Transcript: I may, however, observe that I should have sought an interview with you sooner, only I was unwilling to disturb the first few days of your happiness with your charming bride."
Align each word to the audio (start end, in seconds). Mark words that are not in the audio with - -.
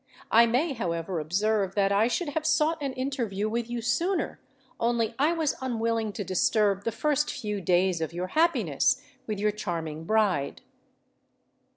I 0.31 0.47
may, 0.47 0.73
however, 0.73 1.19
observe 1.19 1.75
that 1.75 1.91
I 1.91 2.07
should 2.07 2.29
have 2.29 2.43
sought 2.43 2.81
an 2.81 2.91
interview 2.93 3.47
with 3.47 3.69
you 3.69 3.81
sooner, 3.83 4.39
only 4.79 5.13
I 5.19 5.31
was 5.33 5.53
unwilling 5.61 6.11
to 6.13 6.23
disturb 6.23 6.85
the 6.85 6.91
first 6.91 7.29
few 7.29 7.61
days 7.61 8.01
of 8.01 8.11
your 8.11 8.29
happiness 8.29 8.99
with 9.27 9.39
your 9.39 9.51
charming 9.51 10.05
bride." 10.05 10.61